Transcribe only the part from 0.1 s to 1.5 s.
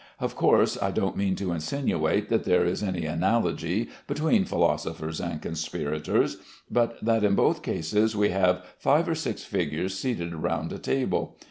Of course, I don't mean